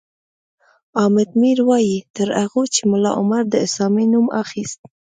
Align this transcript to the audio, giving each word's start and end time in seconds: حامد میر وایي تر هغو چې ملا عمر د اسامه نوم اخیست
حامد 0.97 1.29
میر 1.41 1.59
وایي 1.67 1.97
تر 2.15 2.27
هغو 2.41 2.63
چې 2.73 2.81
ملا 2.91 3.11
عمر 3.19 3.43
د 3.49 3.53
اسامه 3.65 4.03
نوم 4.13 4.27
اخیست 4.43 4.79